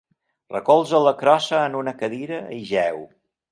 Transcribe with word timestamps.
Recolza 0.55 1.01
la 1.09 1.13
crossa 1.19 1.61
en 1.67 1.77
una 1.83 1.95
cadira 2.01 2.43
i 2.59 2.61
jeu. 2.73 3.01